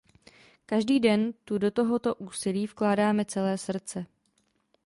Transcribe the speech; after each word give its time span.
Každý 0.65 0.99
den 0.99 1.33
tu 1.45 1.57
do 1.57 1.71
tohoto 1.71 2.15
úsilí 2.15 2.65
vkládáme 2.65 3.25
celé 3.25 3.57
srdce. 3.57 4.05